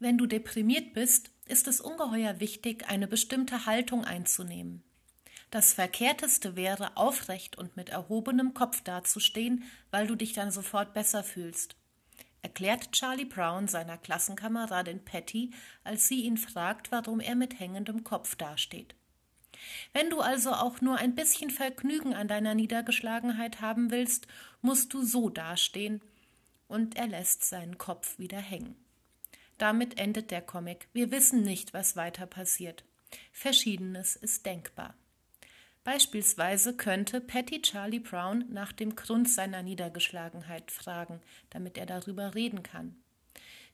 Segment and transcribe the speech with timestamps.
[0.00, 4.82] Wenn du deprimiert bist, ist es ungeheuer wichtig, eine bestimmte Haltung einzunehmen.
[5.50, 11.22] Das Verkehrteste wäre, aufrecht und mit erhobenem Kopf dazustehen, weil du dich dann sofort besser
[11.22, 11.76] fühlst.
[12.40, 15.52] Erklärt Charlie Brown seiner Klassenkameradin Patty,
[15.84, 18.94] als sie ihn fragt, warum er mit hängendem Kopf dasteht.
[19.92, 24.26] Wenn du also auch nur ein bisschen Vergnügen an deiner Niedergeschlagenheit haben willst,
[24.62, 26.00] musst du so dastehen,
[26.68, 28.76] und er lässt seinen Kopf wieder hängen.
[29.60, 30.88] Damit endet der Comic.
[30.94, 32.82] Wir wissen nicht, was weiter passiert.
[33.30, 34.94] Verschiedenes ist denkbar.
[35.84, 42.62] Beispielsweise könnte Patty Charlie Brown nach dem Grund seiner Niedergeschlagenheit fragen, damit er darüber reden
[42.62, 42.96] kann.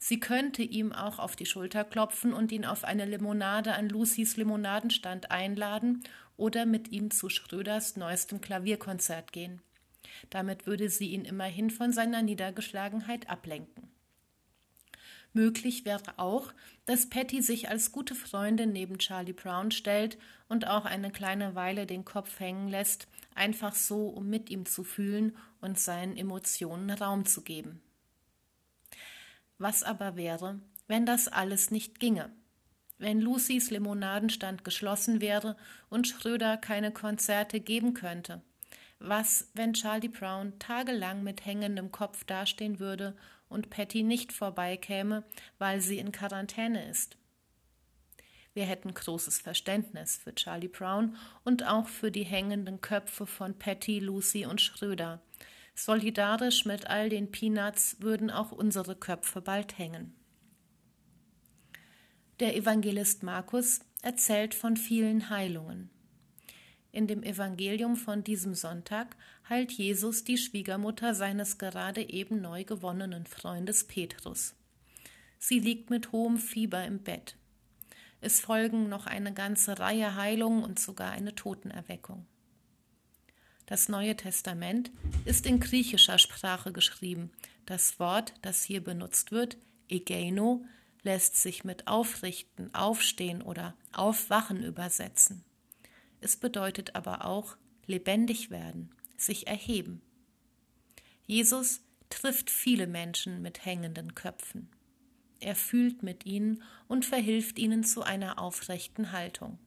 [0.01, 4.37] Sie könnte ihm auch auf die Schulter klopfen und ihn auf eine Limonade an Lucys
[4.37, 6.03] Limonadenstand einladen
[6.37, 9.63] oder mit ihm zu Schröders neuestem Klavierkonzert gehen.
[10.31, 13.96] Damit würde sie ihn immerhin von seiner Niedergeschlagenheit ablenken.
[15.37, 16.55] Möglich wäre auch,
[16.87, 20.17] dass Patty sich als gute Freundin neben Charlie Brown stellt
[20.49, 24.83] und auch eine kleine Weile den Kopf hängen lässt, einfach so, um mit ihm zu
[24.83, 27.83] fühlen und seinen Emotionen Raum zu geben.
[29.59, 32.31] Was aber wäre, wenn das alles nicht ginge?
[32.97, 35.59] Wenn Lucys Limonadenstand geschlossen wäre
[35.91, 38.41] und Schröder keine Konzerte geben könnte?
[39.01, 43.15] Was, wenn Charlie Brown tagelang mit hängendem Kopf dastehen würde
[43.49, 45.25] und Patty nicht vorbeikäme,
[45.59, 47.17] weil sie in Quarantäne ist.
[48.55, 53.99] Wir hätten großes Verständnis für Charlie Brown und auch für die hängenden Köpfe von Patty,
[53.99, 55.21] Lucy und Schröder.
[55.75, 60.15] Solidarisch mit all den Peanuts würden auch unsere Köpfe bald hängen.
[62.41, 65.91] Der Evangelist Markus erzählt von vielen Heilungen.
[66.97, 69.17] In dem Evangelium von diesem Sonntag
[69.51, 74.55] heilt Jesus die Schwiegermutter seines gerade eben neu gewonnenen Freundes Petrus.
[75.39, 77.37] Sie liegt mit hohem Fieber im Bett.
[78.23, 82.25] Es folgen noch eine ganze Reihe Heilungen und sogar eine Totenerweckung.
[83.67, 84.91] Das Neue Testament
[85.27, 87.31] ist in griechischer Sprache geschrieben.
[87.67, 89.59] Das Wort, das hier benutzt wird,
[89.91, 90.65] Egeino,
[91.03, 95.45] lässt sich mit aufrichten, aufstehen oder aufwachen übersetzen.
[96.21, 97.57] Es bedeutet aber auch
[97.87, 100.03] lebendig werden, sich erheben.
[101.27, 104.69] Jesus trifft viele Menschen mit hängenden Köpfen.
[105.41, 109.59] Er fühlt mit ihnen und verhilft ihnen zu einer aufrechten Haltung.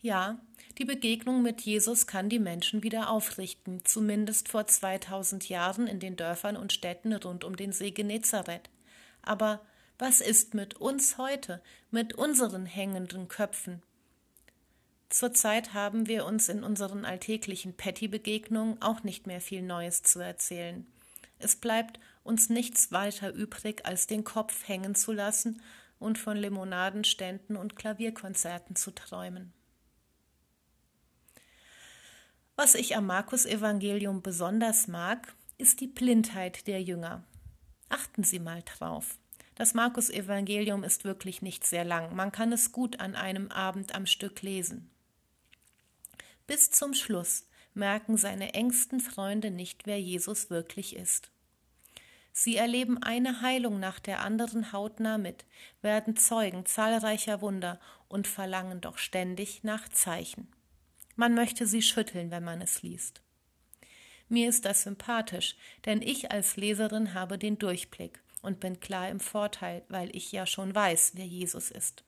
[0.00, 0.38] Ja,
[0.76, 6.16] die Begegnung mit Jesus kann die Menschen wieder aufrichten, zumindest vor 2000 Jahren in den
[6.16, 8.68] Dörfern und Städten rund um den See Genezareth.
[9.22, 9.64] Aber
[9.98, 13.82] was ist mit uns heute, mit unseren hängenden Köpfen,
[15.14, 20.84] Zurzeit haben wir uns in unseren alltäglichen Patty-Begegnungen auch nicht mehr viel Neues zu erzählen.
[21.38, 25.62] Es bleibt uns nichts weiter übrig, als den Kopf hängen zu lassen
[26.00, 29.52] und von Limonadenständen und Klavierkonzerten zu träumen.
[32.56, 37.22] Was ich am Markus-Evangelium besonders mag, ist die Blindheit der Jünger.
[37.88, 39.16] Achten Sie mal drauf.
[39.54, 42.16] Das Markus-Evangelium ist wirklich nicht sehr lang.
[42.16, 44.90] Man kann es gut an einem Abend am Stück lesen.
[46.46, 51.30] Bis zum Schluss merken seine engsten Freunde nicht, wer Jesus wirklich ist.
[52.32, 55.44] Sie erleben eine Heilung nach der anderen hautnah mit,
[55.82, 60.48] werden Zeugen zahlreicher Wunder und verlangen doch ständig nach Zeichen.
[61.16, 63.22] Man möchte sie schütteln, wenn man es liest.
[64.28, 69.20] Mir ist das sympathisch, denn ich als Leserin habe den Durchblick und bin klar im
[69.20, 72.04] Vorteil, weil ich ja schon weiß, wer Jesus ist.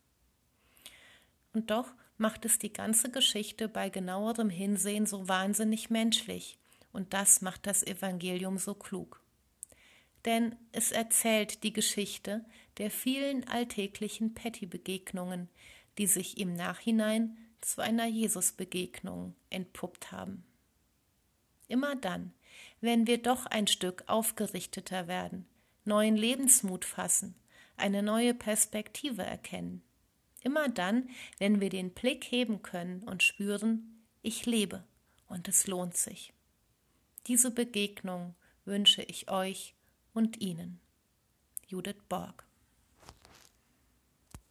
[1.53, 6.59] Und doch macht es die ganze Geschichte bei genauerem Hinsehen so wahnsinnig menschlich,
[6.93, 9.23] und das macht das Evangelium so klug.
[10.25, 12.45] Denn es erzählt die Geschichte
[12.79, 15.49] der vielen alltäglichen Patty-Begegnungen,
[15.99, 20.45] die sich im Nachhinein zu einer Jesus-Begegnung entpuppt haben.
[21.69, 22.33] Immer dann,
[22.81, 25.47] wenn wir doch ein Stück aufgerichteter werden,
[25.85, 27.35] neuen Lebensmut fassen,
[27.77, 29.83] eine neue Perspektive erkennen,
[30.47, 34.85] Immer dann, wenn wir den Blick heben können und spüren, ich lebe
[35.27, 36.33] und es lohnt sich.
[37.27, 39.75] Diese Begegnung wünsche ich euch
[40.15, 40.79] und Ihnen.
[41.67, 42.46] Judith Borg